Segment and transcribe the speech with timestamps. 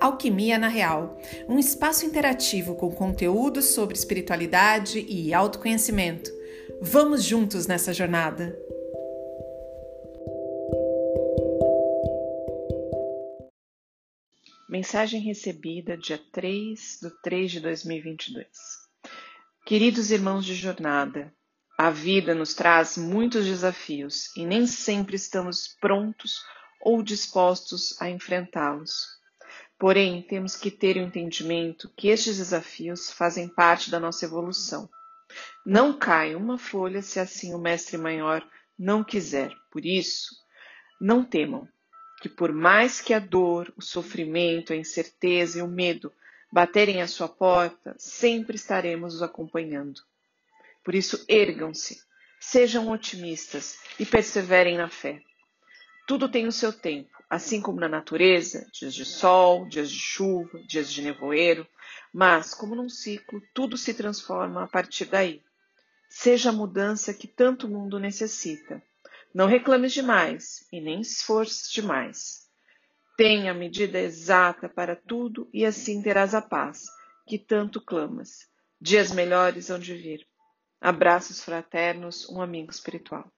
[0.00, 6.30] Alquimia na Real, um espaço interativo com conteúdos sobre espiritualidade e autoconhecimento.
[6.80, 8.58] Vamos juntos nessa jornada!
[14.70, 18.46] Mensagem recebida dia 3 de 3 de 2022.
[19.66, 21.30] Queridos irmãos de jornada,
[21.76, 26.40] a vida nos traz muitos desafios e nem sempre estamos prontos
[26.80, 29.19] ou dispostos a enfrentá-los.
[29.80, 34.86] Porém, temos que ter o entendimento que estes desafios fazem parte da nossa evolução.
[35.64, 38.46] Não cai uma folha se assim o Mestre Maior
[38.78, 39.50] não quiser.
[39.70, 40.36] Por isso,
[41.00, 41.66] não temam,
[42.20, 46.12] que por mais que a dor, o sofrimento, a incerteza e o medo
[46.52, 50.02] baterem à sua porta, sempre estaremos os acompanhando.
[50.84, 52.02] Por isso, ergam-se,
[52.38, 55.22] sejam otimistas e perseverem na fé.
[56.10, 60.58] Tudo tem o seu tempo assim como na natureza, dias de sol, dias de chuva,
[60.66, 61.64] dias de nevoeiro,
[62.12, 65.40] mas, como num ciclo, tudo se transforma a partir daí.
[66.08, 68.82] Seja a mudança que tanto mundo necessita.
[69.32, 72.48] Não reclames demais e nem esforces demais.
[73.16, 76.86] Tenha a medida exata para tudo e assim terás a paz
[77.24, 78.48] que tanto clamas.
[78.80, 80.26] Dias melhores hão de vir.
[80.80, 83.30] Abraços fraternos, um amigo espiritual.